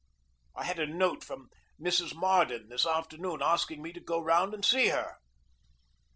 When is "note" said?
0.87-1.23